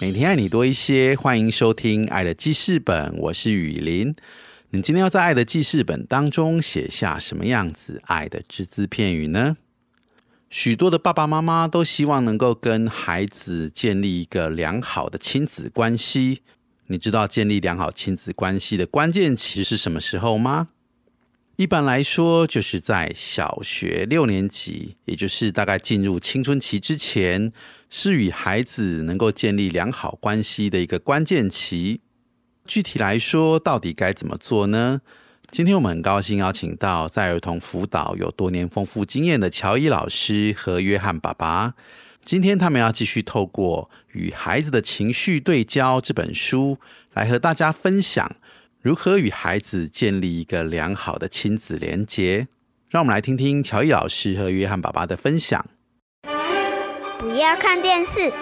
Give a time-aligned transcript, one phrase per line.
[0.00, 4.14] 每天爱你多一些，欢迎收听《爱的记事本》，我是雨林。
[4.70, 9.56] 你今天要在《爱的记事本》当中写下什么样子爱的只字片语呢？
[10.48, 16.42] 许多的爸爸妈妈都希望能够跟孩子建立一个良好的亲子关系。
[16.86, 20.68] 你知道建立良好亲子关系的关键期是什么时候吗？
[21.58, 27.52] 一般来说，就是在小学六年级，也就是大概进入青春期之前，
[27.90, 32.00] 是与孩子能够建立良好关系的一个关键期。
[32.64, 35.00] 具体来说，到底该怎么做呢？
[35.48, 41.74] 今天我们很高兴邀请到在儿童辅导有多年丰富经验的乔伊老师和约翰爸爸。
[42.24, 46.78] 今天他们要继续透过《与孩子的情绪对焦》这本书，
[47.14, 48.36] 来和大家分享
[48.80, 52.46] 如何与孩子建立一个良好的亲子连结。
[52.88, 55.66] 让我们来听听乔伊老师和约翰爸爸的分享。
[57.18, 58.32] 不要看电视，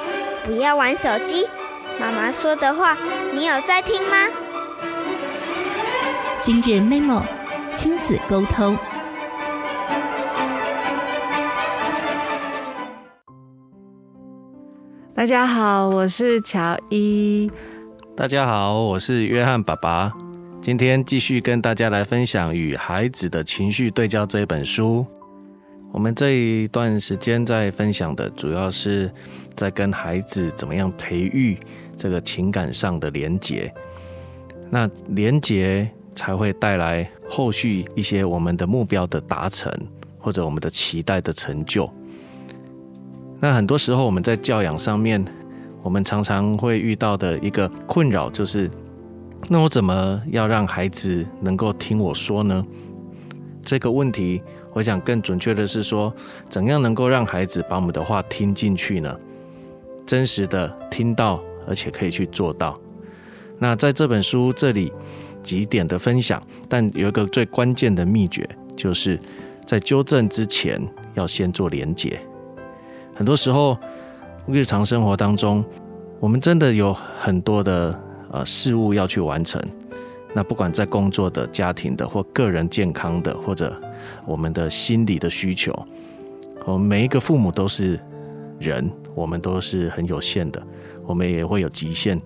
[0.44, 1.46] 不要玩手机。
[1.98, 2.96] 妈妈说的话，
[3.34, 4.28] 你有在听吗？
[6.38, 7.24] 今日 memo
[7.72, 8.76] 亲子沟通。
[15.14, 17.50] 大家好，我是乔伊。
[18.14, 20.12] 大家好，我是约翰爸爸。
[20.66, 25.06] 今天继续跟大家来分享《与孩子的情绪对焦》这一本书。
[25.92, 29.08] 我们这一段时间在分享的，主要是
[29.54, 31.56] 在跟孩子怎么样培育
[31.96, 33.72] 这个情感上的连结。
[34.68, 39.72] 那连结才会带来后续一些我们的目标的达成，
[40.18, 41.88] 或者我们的期待的成就。
[43.38, 45.24] 那很多时候我们在教养上面，
[45.84, 48.68] 我们常常会遇到的一个困扰就是：
[49.48, 52.64] 那我怎么要让孩子能够听我说呢？
[53.62, 54.42] 这个问题，
[54.72, 56.12] 我想更准确的是说，
[56.48, 59.16] 怎样能够让孩子把我们的话听进去呢？
[60.04, 62.78] 真实的听到，而且可以去做到。
[63.58, 64.92] 那在这本书这里
[65.42, 69.18] 几点的分享，但有一个最关键的秘诀，就是
[69.64, 70.80] 在纠正之前
[71.14, 72.20] 要先做连结。
[73.14, 73.76] 很多时候，
[74.46, 75.64] 日常生活当中，
[76.20, 77.98] 我们真的有很多的
[78.36, 79.62] 呃事物要去完成。
[80.34, 83.74] 那不管在工作的、家庭的，或个人健康的，或者
[84.26, 85.72] 我们的心理的需求，
[86.66, 87.98] 我们每一个父母都是
[88.58, 90.62] 人，我们都是很有限的，
[91.06, 92.20] 我们也会有极限。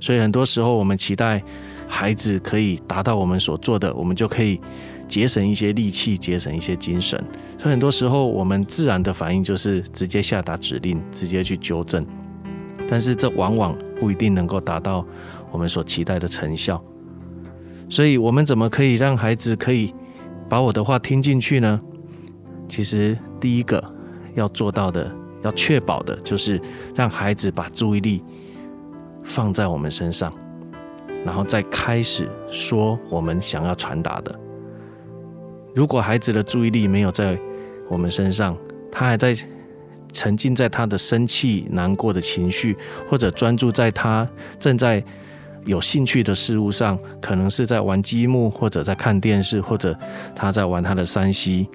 [0.00, 1.40] 所以很多时候，我们期待
[1.86, 4.60] 孩子可以达到我们所做的，我们就可以。
[5.06, 7.22] 节省一些力气，节省一些精神，
[7.58, 12.04] 所以很多时候我们自然的反应就是直接下达指令，直接去纠正。
[12.88, 15.06] 但是这往往不一定能够达到
[15.54, 16.82] 我们所期待的成效。
[17.88, 19.94] 所以，我们怎么可以让孩子可以
[20.48, 21.80] 把我的话听进去呢？
[22.68, 23.80] 其实，第一个
[24.34, 25.08] 要做到的，
[25.44, 26.60] 要确保的就是
[26.92, 28.20] 让孩子把注意力
[29.22, 30.32] 放在我们身上，
[31.24, 34.40] 然后再开始说我们想要传达的。
[35.72, 37.38] 如果孩子的注意力没有在
[37.88, 38.56] 我们身上，
[38.90, 39.36] 他还在
[40.12, 42.76] 沉浸在他的生气、难过的情绪，
[43.08, 44.28] 或者专注在他
[44.58, 45.04] 正在
[45.64, 49.98] 有兴趣的事物上，可能是在玩积木，或者在看电视，或者
[50.34, 51.68] 他在玩他的山西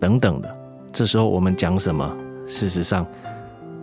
[0.00, 0.56] 等等的。
[0.92, 2.16] 这时候我们讲什么，
[2.46, 3.06] 事实上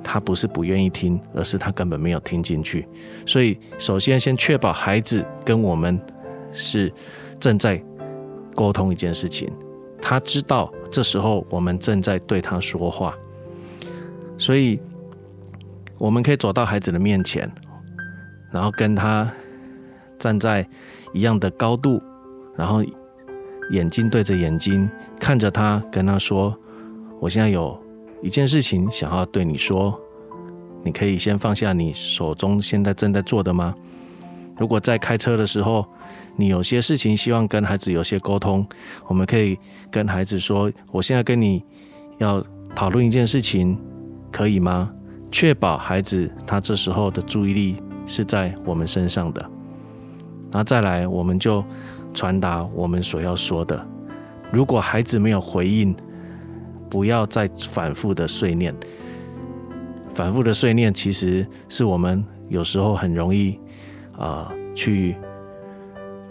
[0.04, 2.88] 他不是不愿意听，而是他根本没有听进去。
[3.26, 6.00] 所以，首先先确保孩子跟我们
[6.54, 6.94] 是
[7.40, 7.82] 正在。
[8.58, 9.52] 沟通一件事情，
[10.02, 13.14] 他知道这时候我们正在对他说话，
[14.38, 14.80] 所以
[15.98, 17.52] 我们可以走到孩子的面前，
[18.54, 19.30] 然后跟他
[20.26, 20.68] 站在
[21.14, 22.02] 一样的高度，
[22.58, 22.84] 然后
[23.70, 24.90] 眼睛对着眼睛
[25.20, 26.58] 看着他，跟他说
[27.22, 27.80] ：“我现在有
[28.24, 29.96] 一件事情想要对你说，
[30.84, 33.76] 你可以先放下你手中现在正在做的吗？
[34.58, 35.86] 如果在开车的时候。”
[36.38, 38.68] 你有些事情希望跟孩子有些沟通，
[39.08, 39.58] 我们可以
[39.90, 41.64] 跟孩子说：“我现在跟你
[42.18, 42.44] 要
[42.76, 43.80] 讨论一件事情，
[44.34, 44.92] 可以吗？”
[45.32, 49.50] 确保孩子他这时候的注意力是在我们身上的。
[50.56, 51.62] 然后再来，我们就
[52.14, 53.86] 传达我们所要说的。
[54.54, 55.94] 如果孩子没有回应，
[56.90, 58.74] 不要再反复的碎念。
[60.14, 63.60] 反复的碎念其实是我们有时候很容易
[64.18, 65.18] 啊去。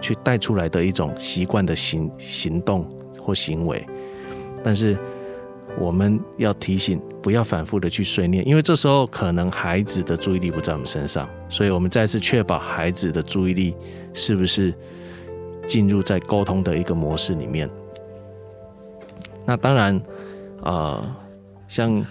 [0.01, 2.87] 去带出来的一种习惯的行行动
[3.19, 3.87] 或行为。
[4.63, 4.99] 但是
[5.79, 13.75] 我们要提醒，不要反复的去碎念，因为这时候可能孩子的注意力不在我们身上，所以我们再次确保孩子的注意力
[14.13, 14.73] 是不是
[15.67, 17.69] 进入在沟通的一个模式里面。
[19.45, 20.01] 那当然，
[20.63, 21.05] 呃，
[21.69, 22.05] 像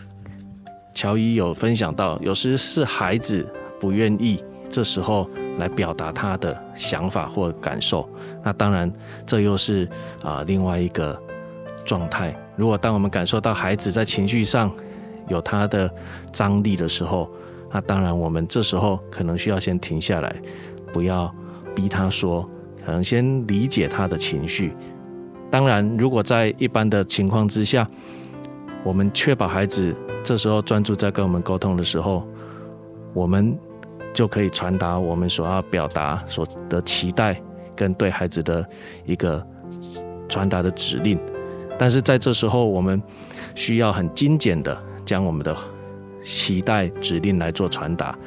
[0.94, 3.48] 乔伊有分享到，有时是孩子
[3.80, 5.28] 不愿意这时候
[5.58, 8.08] 来表达他的想法或感受，
[8.44, 8.92] 那当然
[9.26, 9.88] 这又是
[10.22, 11.20] 啊另外一个
[11.86, 12.36] 状态。
[12.56, 14.72] 如果当我们感受到孩子在情绪上
[15.28, 15.90] 有他的
[16.32, 17.30] 张力的时候，
[17.72, 20.36] 那当然我们这时候可能需要先停下来，
[20.92, 21.34] 不要
[21.74, 22.48] 逼他说，
[22.86, 24.76] 可能先理解他的情绪。
[25.50, 27.88] 当然，如果在一般的情况之下，
[28.84, 32.28] 我们确保孩子这时候专注在跟我们沟通的时候，
[33.14, 33.58] 我们
[34.14, 37.42] 就可以传达我们所要表达所的期待
[37.76, 38.68] 跟对孩子的
[39.06, 39.46] 一个
[40.28, 41.20] 传达的指令。
[41.78, 43.02] 但是在这时候，我们
[43.56, 45.56] 需要很精简的将我们的
[46.24, 48.18] 期待指令来做传达，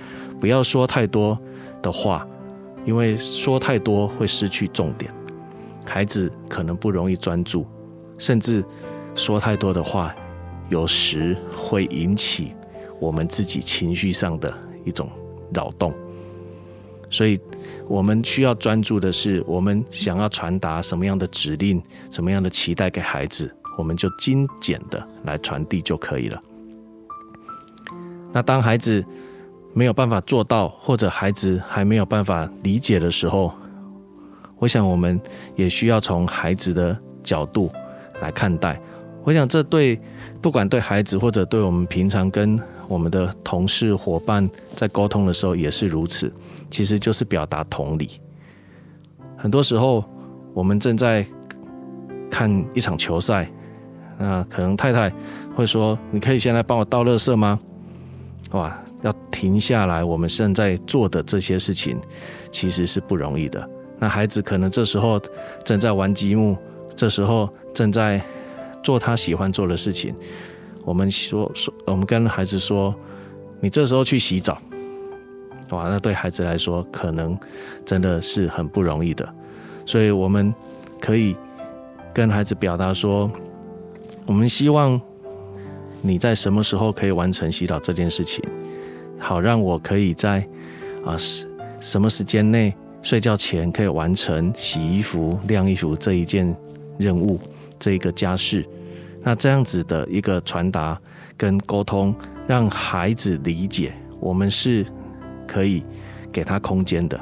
[0.41, 1.39] 不要说太多
[1.81, 2.27] 的话，
[2.85, 5.11] 因为说太多会失去重点。
[5.85, 7.67] 孩子可能不容易专注，
[8.19, 8.65] 甚至
[9.15, 10.15] 说太多的话，
[10.69, 12.53] 有时会引起
[12.99, 14.53] 我们自己情绪上的
[14.85, 15.09] 一种
[15.55, 15.95] 扰动。
[17.09, 17.41] 所以，
[17.89, 26.43] 我们需要专注的是，我们想要传达什么样的指令、什么样的期待给孩子，我们就精简的来传递就可以了。
[28.33, 29.05] 那当孩子
[29.73, 33.53] 没有办法做到，或者孩子还没有办法理解的时候，
[34.59, 35.21] 我想，我们
[35.55, 37.71] 也需要从孩子的角度
[38.21, 38.81] 来看待。
[39.23, 40.01] 我想，这对
[40.41, 46.33] 不管对孩子，或者对我们平常跟我们的同事伙伴在沟通的时候也是如此。
[46.71, 48.21] 其实就是表达同理。
[49.37, 50.05] 很多时候，
[50.53, 51.25] 我们正在
[52.29, 53.49] 看一场球赛，
[54.19, 55.13] 那可能太太
[55.55, 57.59] 会说：“你可以先来帮我倒垃圾吗？”
[58.51, 62.01] 哇，要停下来，我们正在做的这些事情
[62.51, 63.69] 其实是不容易的。
[63.99, 65.21] 那孩子可能这时候
[65.65, 66.57] 正在玩积木，
[66.97, 68.21] 这时候正在
[68.83, 70.15] 做他喜欢做的事情。
[70.87, 72.95] 我们说说，我们跟孩子说
[73.61, 74.57] ：“你这时候去洗澡。”
[75.71, 77.37] 哇，那对孩子来说可能
[77.85, 79.29] 真的是很不容易的。
[79.85, 80.55] 所以我们
[81.01, 81.37] 可以
[82.15, 83.29] 跟孩子表达说
[84.27, 84.99] ：“我们希望
[86.01, 88.43] 你在什么时候可以完成洗澡这件事情，
[89.19, 90.47] 好让我可以在
[91.05, 91.49] 啊什
[91.81, 92.73] 什么时间内。”
[93.03, 96.53] 睡觉前可以完成洗衣服、晾衣服这一件
[96.99, 97.39] 任务，
[97.79, 98.67] 这一个家事。
[99.27, 100.97] 那这样子的一个传达
[101.37, 102.15] 跟沟通，
[102.47, 104.87] 让孩子理解，我们是
[105.49, 105.85] 可以
[106.31, 107.21] 给他空间的，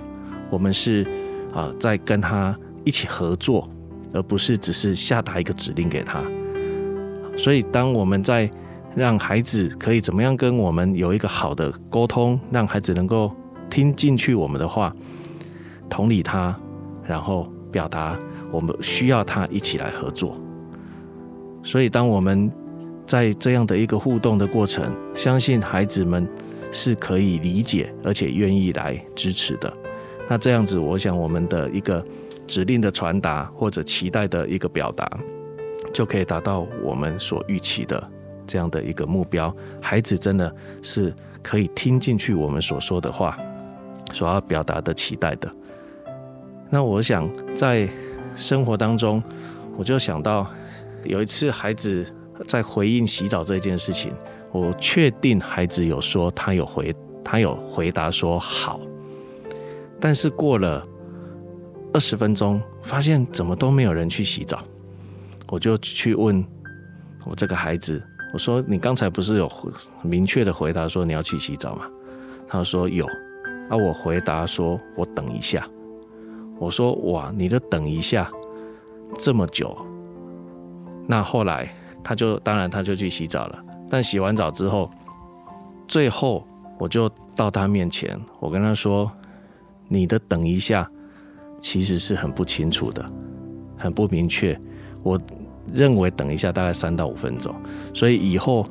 [0.51, 1.07] 我们是
[1.55, 2.55] 啊在跟他
[2.85, 3.67] 一起合作，
[4.13, 6.23] 而不是只是下达一个指令给他。
[7.39, 8.51] 所以，当我们在
[8.95, 13.35] 让孩子可以怎么样跟我们有一个好的沟通，让孩子能够
[13.71, 14.95] 听进去我们的话。
[15.89, 16.55] 同理他，
[17.03, 18.15] 然后表达
[18.51, 20.39] 我们需要他一起来合作。
[21.65, 22.53] 所以，当我们
[23.07, 26.29] 在这样的一个互动的过程，相信孩子们
[26.71, 29.73] 是可以理解而且愿意来支持的。
[30.29, 32.05] 那这样子，我想我们的一个
[32.47, 35.11] 指令的传达或者期待的一个表达，
[35.93, 38.03] 就可以达到我们所预期的
[38.47, 39.55] 这样的一个目标。
[39.81, 43.39] 孩子真的是可以听进去我们所说的话，
[44.13, 45.51] 所要表达的期待的。
[46.69, 47.89] 那我想在
[48.35, 49.23] 生活当中，
[49.77, 50.47] 我就想到
[51.05, 52.05] 有一次孩子
[52.47, 54.13] 在回应洗澡这件事情，
[54.53, 56.95] 我确定孩子有说他有回
[57.25, 58.81] 他有回答说好，
[60.01, 60.87] 但是过了
[61.93, 64.63] 二十分钟，发现怎么都没有人去洗澡，
[65.49, 66.45] 我就去问
[67.25, 69.51] 我这个孩子，我说你刚才不是有
[70.03, 71.87] 明确的回答说你要去洗澡吗？
[72.47, 73.07] 他说有，
[73.69, 75.67] 啊我回答说我等一下。
[76.61, 78.31] 我说哇，你的等一下
[79.19, 79.77] 这么久，
[81.07, 81.69] 那后来
[82.03, 83.65] 他就当然他就去洗澡了。
[83.91, 84.91] 但洗完澡之后，
[85.87, 86.47] 最后
[86.79, 89.11] 我就到他面前，我跟他说
[89.89, 90.91] ：“你的等一下
[91.61, 93.05] 其实是很不清楚的，
[93.77, 94.59] 很不明确。
[95.03, 95.21] 我
[95.73, 97.55] 认为等一下大概三到五分钟，
[97.93, 98.67] 所以以后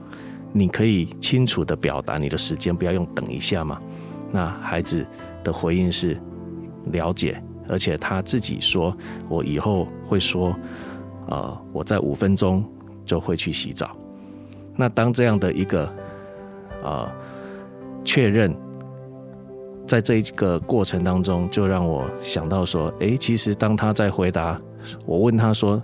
[0.52, 3.80] 你可以清楚的表达你的时间，不要用等一下嘛。”
[4.32, 5.06] 那孩子
[5.44, 6.20] 的回应是
[6.86, 7.42] 了解。
[7.70, 8.94] 而且他自己说
[9.30, 10.54] ：“我以后会说，
[11.28, 12.64] 呃，我在五分钟
[13.06, 13.96] 就会去洗澡。”
[14.76, 15.88] 那当这样的一个
[16.84, 17.08] 呃
[18.04, 18.56] 确认
[19.86, 24.60] 在这一个过程当中，就让我想到说，诶，其实当他在回答
[25.06, 25.82] 我问他说，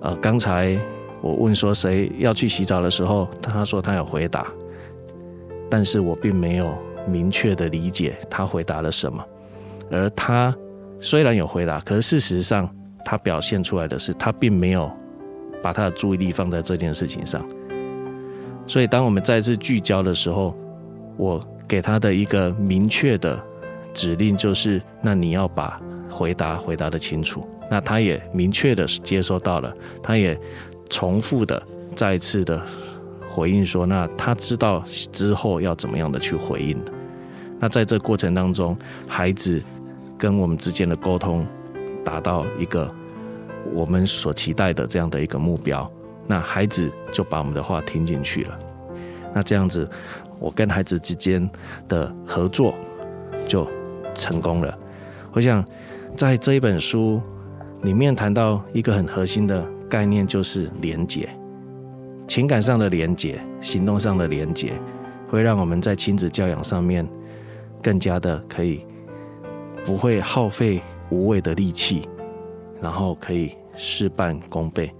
[0.00, 0.78] 呃，刚才
[1.20, 4.46] 我问说谁要去洗澡的时候，他说他有回答，
[5.68, 6.72] 但是我并没有
[7.08, 9.24] 明确的理解他回答了什么，
[9.90, 10.54] 而他
[11.00, 12.68] 虽然有回答，可是事实上
[13.04, 14.90] 他表现出来的是他并没有
[15.62, 17.44] 把他的注意力放在这件事情上，
[18.66, 20.54] 所以当我们再次聚焦的时候，
[21.16, 23.38] 我给他的一个明确的
[23.92, 27.46] 指令就是：那你要把回答回答的清楚。
[27.70, 30.36] 那他也明确的接收到了，他也
[30.88, 31.62] 重复的
[31.94, 32.60] 再次的
[33.28, 36.76] 回应说，那他知道之后要怎么样的去回应。
[37.60, 38.76] 那在这过程当中，
[39.06, 39.62] 孩子
[40.18, 41.46] 跟我们之间的沟通
[42.10, 42.92] 达到一个
[43.72, 45.88] 我们所期待的这样的一个目标，
[46.26, 48.58] 那孩子就把我们的话听进去了。
[49.32, 49.88] 那这样子，
[50.40, 51.48] 我跟孩子之间
[51.86, 52.74] 的合作
[53.46, 53.64] 就
[54.12, 54.76] 成功了。
[55.32, 55.64] 我想
[56.16, 57.20] 在这一本书。
[57.82, 61.26] 里面谈到一个很核心的概念，就是连结，
[62.28, 64.74] 情感上的连结，行动上的连结，
[65.30, 67.08] 会让我们在亲子教养上面
[67.82, 68.84] 更加的可以
[69.82, 72.02] 不会耗费无畏的力气，
[72.80, 74.92] 然后可以事半功倍。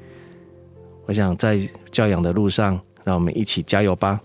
[1.07, 1.59] 我想在
[1.91, 4.21] 教养的路上，让我们一起加油吧。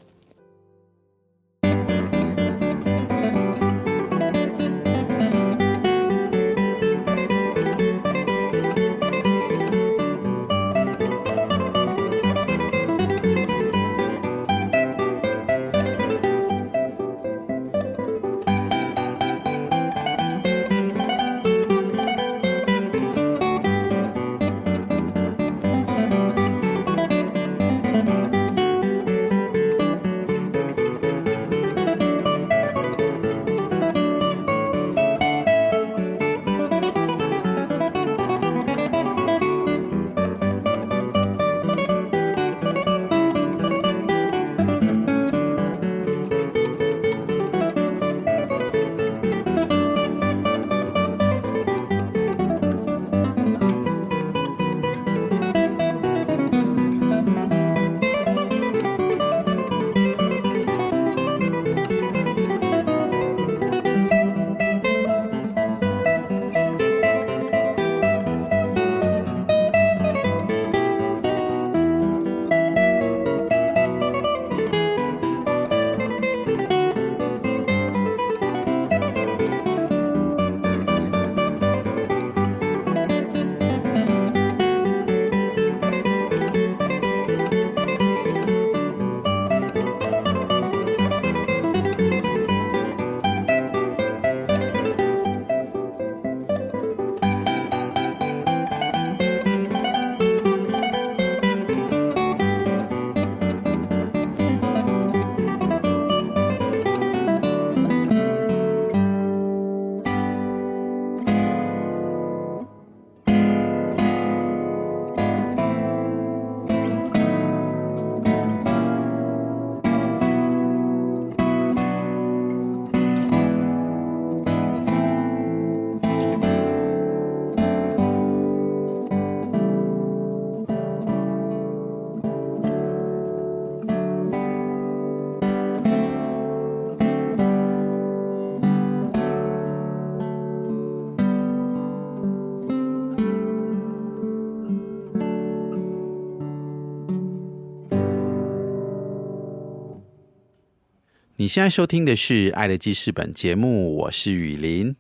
[151.46, 154.96] 你现在收听的是《爱的记事本》节目，我是雨林。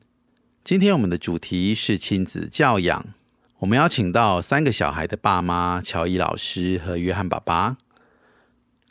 [0.63, 3.03] 今天我们的主题是亲子教养，
[3.57, 7.77] 我们邀请到三个小孩的爸妈乔伊老师和约翰爸爸，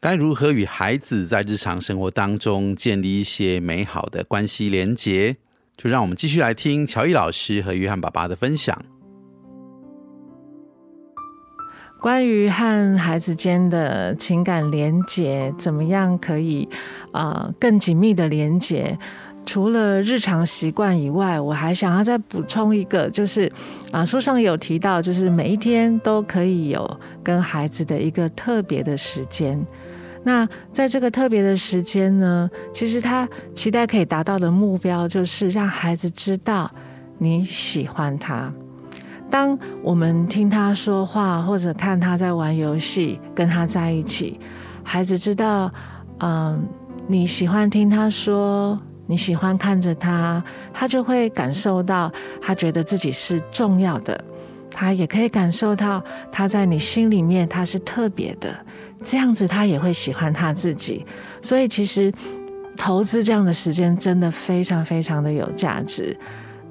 [0.01, 5.37] 该如何与孩子在日常生活当中建立一些美好的关系连结？
[5.77, 8.85] 就让我们继续来听乔伊老师和约翰爸爸的分享。
[12.05, 16.69] 关于和孩子间的情感连结，怎么样可以
[17.13, 18.99] 啊更紧密的连结？
[19.47, 23.51] 除了日常习惯以外，我还想要再补充一个，就是
[23.91, 29.59] 啊书上有提到，就是每一天都可以有跟孩子的一个特别的时间。
[30.25, 36.71] 那在这个特别的时间呢，其实他期待可以达到的目标，就是让孩子知道
[37.17, 38.53] 你喜欢他。
[39.35, 44.39] 当我们听他说话，或者看他在玩游戏，跟他在一起，
[44.85, 45.69] 孩子知道，
[46.21, 46.65] 嗯，
[47.09, 50.41] 你喜欢听他说，你喜欢看着他，
[50.73, 54.25] 他就会感受到他觉得自己是重要的，
[54.71, 56.01] 他也可以感受到
[56.31, 58.55] 他在你心里面他是特别的，
[59.03, 61.05] 这样子他也会喜欢他自己。
[61.43, 62.13] 所以其实
[62.77, 66.17] 投资这样的时间真的非常非常的有价值。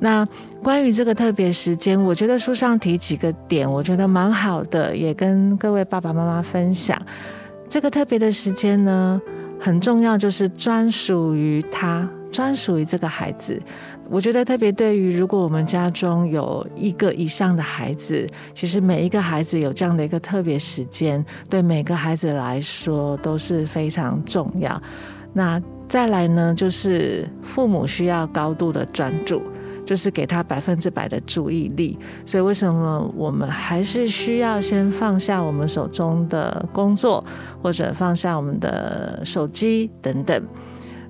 [0.04, 0.28] 那
[0.62, 7.02] 关于这个特别时间，我觉得书上提几个点，我觉得蛮好的，也跟各位爸爸妈妈分享。
[7.70, 9.22] 这个特别的时间呢，
[9.58, 13.58] 很重要，就是专属于他，专属于这个孩子。
[14.10, 24.80] 我觉得特别对于如果我们家中有一个以上的孩子，其实每一个孩子有这样的一个特别时间，对每个孩子来说都是非常重要。
[25.32, 29.42] 那再来呢，就是父母需要高度的专注。
[29.86, 37.24] 就是给他百分之百的注意力，所以为什么我们还是需要先放下我们手中的工作，
[37.62, 40.42] 或者放下我们的手机等等？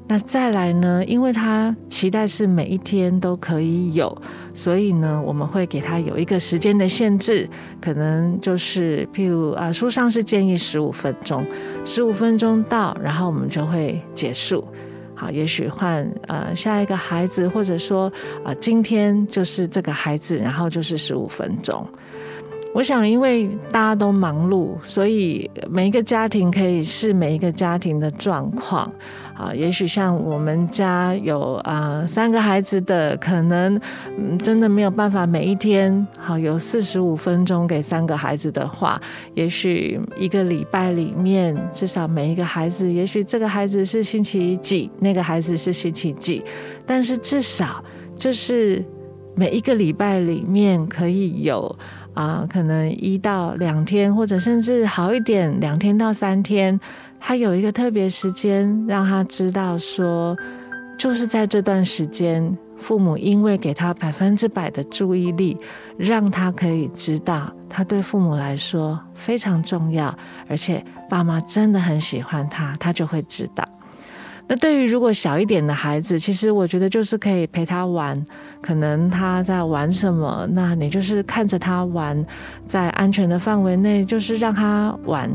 [0.05, 1.01] 那再来呢？
[1.05, 4.15] 因为他期待是每一天都可以有，
[4.53, 7.49] 所以呢，我们会给他有一个时间的限制，
[7.79, 11.45] 可能就是譬如啊，书上是建议十五分钟，
[11.85, 14.67] 十五分钟到，然后我们就会结束。
[15.15, 18.11] 好，也许换呃下一个孩子，或者说
[18.43, 21.85] 啊，今天就是这个孩子，然后就是十五分钟。
[22.73, 28.91] 我想，因为大家都忙碌，所以每一个家庭可以是每一个家庭的状况。
[29.35, 33.79] 啊，也许像我们家有啊三个孩子的，可能
[34.17, 39.01] 嗯真的没有办法每一天好有四十五分钟给三个孩子的话，
[39.33, 46.43] 也许一个礼拜里面至少每一个孩子，也许这个孩子是星期几，那个孩子是星期几，
[46.85, 47.83] 但是至少
[48.15, 48.83] 就是
[49.35, 51.75] 每一个礼拜里面可以有
[52.13, 56.79] 啊可能一到两天，或者甚至好一点两天到三天。
[57.19, 60.35] 他有一个特别时间，让他知道说，
[60.97, 65.57] 就是在这段时间，父母因为给他百分之百的注意力，
[65.97, 70.13] 让他可以知道，他对父母来说非常重要，
[70.49, 73.65] 而且爸妈真的很喜欢他，他就会知道。
[74.45, 78.21] 那对于如果小一点的孩子，其实我觉得就是可以陪他玩，
[78.63, 82.25] 可能他在玩什么，那你就是看着他玩，
[82.65, 85.29] 在安全的范围内，就是让他玩。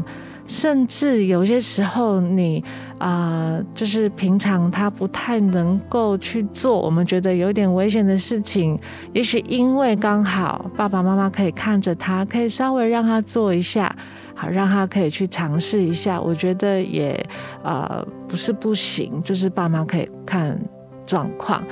[0.47, 2.65] 甚至有些时候，你
[2.99, 8.81] 啊，就是平常他不太能够去做，我们觉得有点危险的事情，
[9.13, 13.95] 也许因为刚好爸爸妈妈可以看着他，可以稍微让他做一下，
[14.35, 16.19] 好让他可以去尝试一下。
[16.19, 17.23] 我觉得也
[17.63, 20.59] 呃不是不行，就是爸妈可以看
[21.05, 21.63] 状况。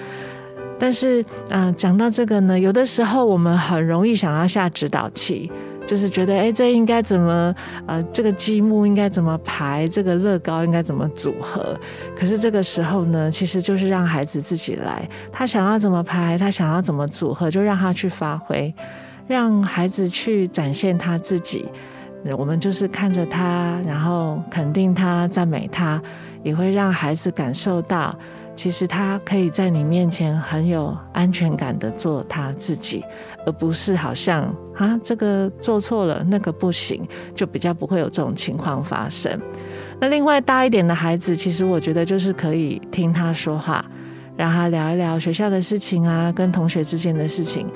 [0.79, 5.51] 但是嗯，讲到这个呢，有的时候我们很容易想要下指导器。
[5.87, 7.55] 就是觉得，哎，这应该怎么，
[7.87, 11.79] 呃，这个积木应该怎么排，这个乐高应该怎么组合？
[12.19, 18.75] 可是这个时候呢，其实就是让孩子自己来，他想要怎么排，他想要怎么组合，就让他去发挥，
[19.29, 21.67] 让孩子去展现他自己。
[22.37, 26.03] 我们就是看着他，然后肯定他，赞美他，
[26.43, 28.13] 也会让孩子感受到。
[28.57, 33.05] 其实他可以在你面前很有安全感的做他自己，
[33.45, 34.43] 而不是好像
[34.75, 39.39] 啊这个做错了那个不行，就比较不会有这种情况发生。
[40.01, 43.85] 那另外大一点的孩子，其实我觉得就是可以听他说话，
[44.37, 47.67] 让他聊一聊学校的事情啊，跟同学之间的事情。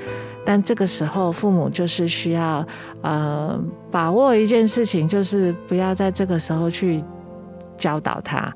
[0.46, 2.66] 但这个时候父母就是需要
[3.02, 7.02] 呃把握一件事情，就是不要在这个时候去
[7.76, 8.50] 教导他。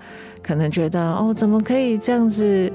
[0.46, 2.70] 可能觉得哦，怎么可以这样子，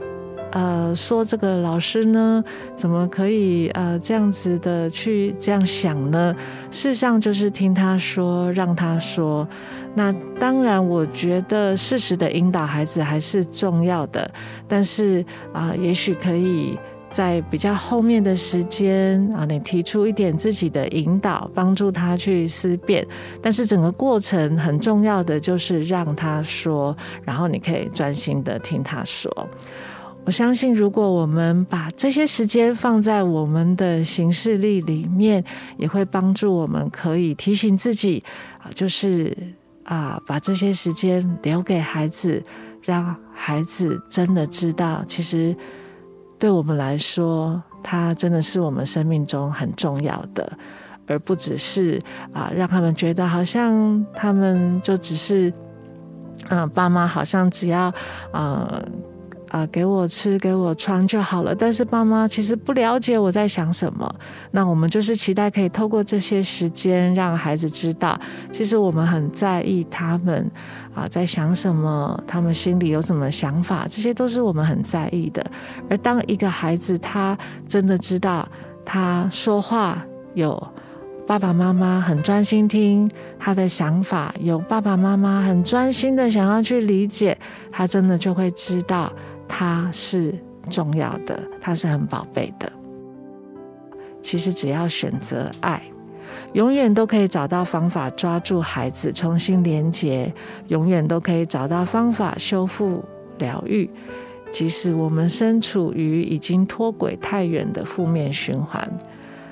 [0.51, 2.43] 呃，说这个老师呢？
[2.75, 6.35] 怎么可以呃这样子的去这样想呢？
[6.71, 9.47] 事实上就是听他说，让他说。
[9.95, 14.29] 那当然，我觉得适时的引导孩子还是重要的，
[14.67, 16.77] 但是啊，也许可以。
[17.11, 23.05] 在比较后面的时间啊，你提出一点自己的引导，帮助他去思辨。
[23.41, 29.49] 但是整个过程很重要的就是让他说，然后你可以专心的听他说。
[30.25, 35.43] 我相信，如果我们把这些时间放在我们的行事历里面，
[35.77, 38.23] 也会帮助我们可以提醒自己
[38.59, 39.35] 啊，就是
[39.83, 42.43] 啊，把这些时间留给孩子，
[42.83, 45.55] 让孩子真的知道，其实。
[46.39, 50.57] 对我们来说，他真的是我们生命中很重要的，
[51.05, 52.01] 而不只是
[52.33, 55.53] 啊，让他们觉得好像他们就只是，
[56.49, 57.93] 嗯，爸妈好像只要
[58.33, 58.81] 嗯
[59.49, 61.55] 啊，给我吃，给我穿就好了。
[61.55, 64.07] 但是爸妈其实不了解我在想什么。
[64.51, 68.19] 那我们就是期待可以透过这些时间，让孩子知道，
[68.51, 70.49] 其实我们很在意他们
[70.93, 75.43] 啊在想什么，他们心里有什么想法，这些都是我们很在意的。
[75.89, 77.35] 而当一个孩子他
[77.67, 78.47] 真的知道，
[78.85, 80.61] 他说话有
[81.25, 83.09] 爸爸妈妈很专心听
[83.39, 87.35] 他的想法，有爸爸妈妈很专心的想要去理解，
[87.71, 89.11] 他真的就会知道。
[89.49, 90.33] 他是
[90.69, 92.71] 重要的，他是很宝贝的。
[94.21, 95.81] 其实只要选择爱，
[96.53, 100.31] 永远都可以找到方法抓住孩子，重新连接，
[100.67, 103.03] 永远都可以找到方法修复
[103.39, 103.89] 疗愈。
[104.51, 108.87] 即使我们身处于已经脱轨太远的负面循环，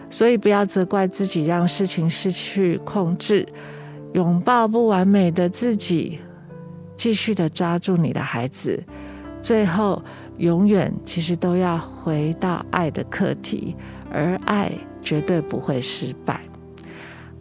[0.10, 3.48] 所以不要责怪自己，让事情失去控制，
[4.14, 6.20] 拥抱不完美的自己，
[6.96, 8.84] 继续的抓住你的孩子。
[9.48, 10.04] 最后，
[10.40, 13.74] 永远其实都要回到爱的课题，
[14.12, 14.70] 而爱
[15.02, 16.42] 绝对不会失败。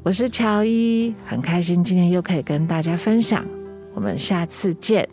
[0.05, 3.45] 我是乔伊，很开心今天又可以跟大家分享，
[3.93, 5.09] 我们下次见。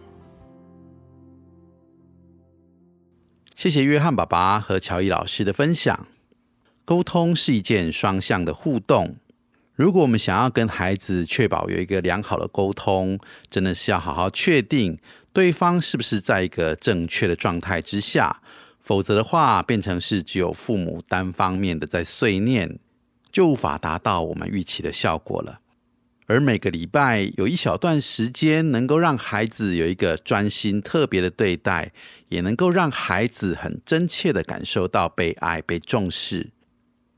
[3.55, 6.05] 谢谢约翰爸爸和乔伊老师的分享。
[6.85, 9.15] 沟通是一件双向的互动，
[9.73, 13.17] 如果我们想要跟孩子确保有一个良好的沟通，
[13.49, 14.99] 真的是要好好确定。
[15.33, 18.39] 对方是不是在一个正确的状态之下？
[18.79, 22.77] 否则的话，变成是只有父母单方面的在碎念，
[23.31, 25.61] 就无法达到我们预期的效果了。
[26.27, 31.91] 而每个礼拜有一小段时间，能够让孩子有一个专心、特别的对待，
[32.29, 36.51] 也能够让孩子很真切的感受到被爱、被重视。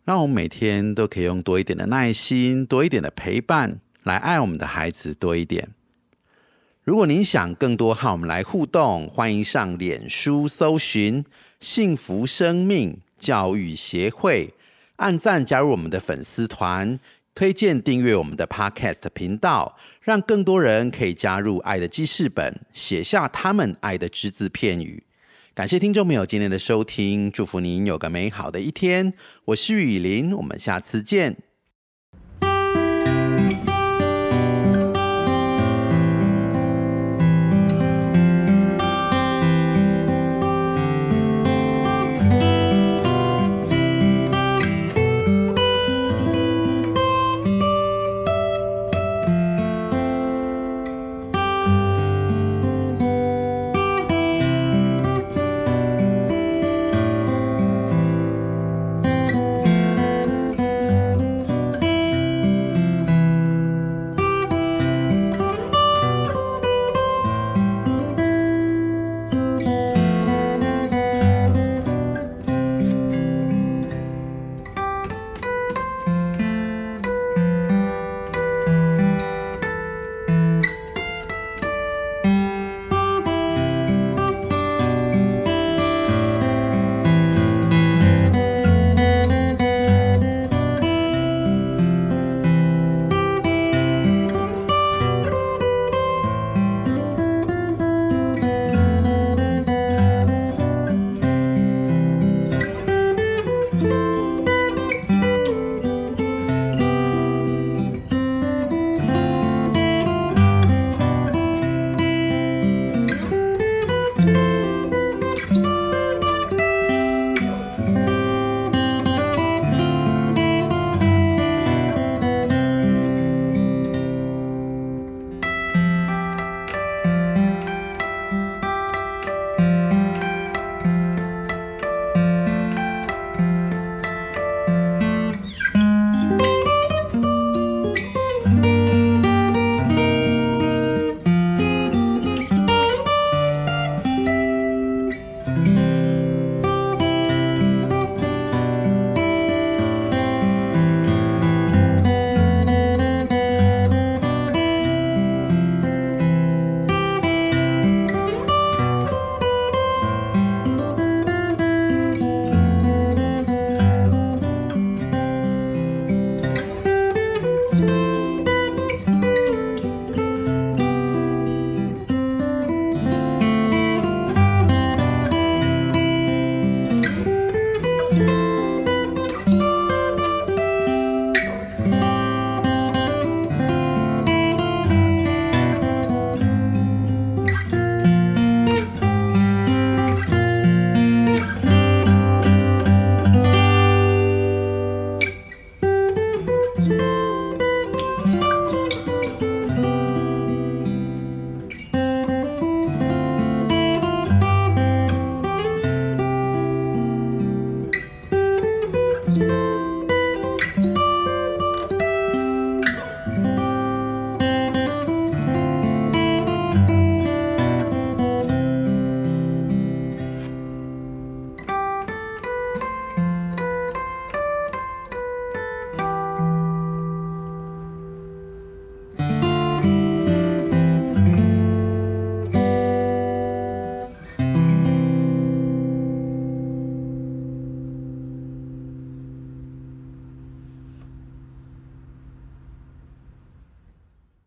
[0.03, 5.69] 让我们每天都可以用多一点的耐心、多一点的陪伴，来爱我们的孩子多一点。
[6.85, 11.25] 如果您想更多和我们来互动，欢迎上脸书搜寻
[11.59, 14.53] “幸福生命教育协会”，
[14.97, 16.99] 按赞加入我们的粉丝团，
[17.33, 25.01] 推荐订阅我们的 Podcast 频道，让更多人可以加入爱的记事本，写下他们爱的只字片语。
[25.55, 29.11] 感谢听众朋友今天的收听，祝福您有个美好的一天。
[29.45, 31.35] 我是雨林，我们下次见。